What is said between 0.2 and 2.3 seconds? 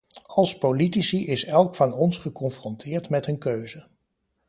Als politici is elk van ons